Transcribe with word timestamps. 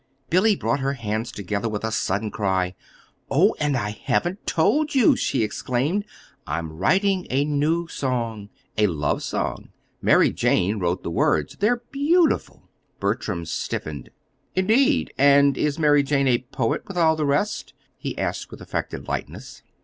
Billy 0.31 0.55
brought 0.55 0.79
her 0.79 0.93
hands 0.93 1.31
together 1.31 1.69
with 1.69 1.83
a 1.83 1.91
sudden 1.91 2.31
cry. 2.31 2.73
"Oh, 3.29 3.53
and 3.59 3.77
I 3.77 3.91
haven't 3.91 4.47
told 4.47 4.95
you!" 4.95 5.15
she 5.15 5.43
exclaimed. 5.43 6.05
"I'm 6.47 6.73
writing 6.75 7.27
a 7.29 7.45
new 7.45 7.87
song 7.87 8.49
a 8.79 8.87
love 8.87 9.21
song. 9.21 9.69
Mary 10.01 10.31
Jane 10.33 10.79
wrote 10.79 11.03
the 11.03 11.11
words. 11.11 11.57
They're 11.57 11.83
beautiful." 11.91 12.67
Bertram 12.99 13.45
stiffened. 13.45 14.09
"Indeed! 14.55 15.13
And 15.19 15.55
is 15.55 15.77
Mary 15.77 16.01
Jane 16.01 16.27
a 16.27 16.39
poet, 16.51 16.81
with 16.87 16.97
all 16.97 17.15
the 17.15 17.27
rest?" 17.27 17.75
he 17.95 18.17
asked, 18.17 18.49
with 18.49 18.59
affected 18.59 19.07
lightness. 19.07 19.61